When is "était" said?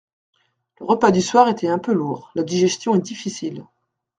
1.47-1.67